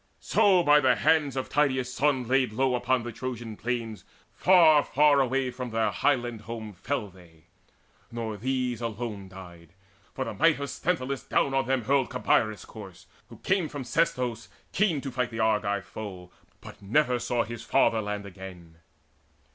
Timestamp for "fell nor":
6.81-8.37